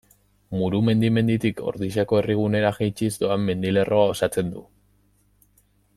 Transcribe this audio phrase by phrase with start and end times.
[0.59, 4.65] Murumendi menditik Ordiziako herrigunera jaitsiz doan mendilerroa osatzen du.